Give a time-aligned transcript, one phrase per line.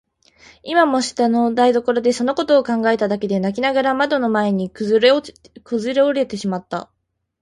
[0.63, 4.95] 今も下の台所でそのことを考えただけで泣きながらかまどの前にくず
[5.99, 6.89] おれてしまった。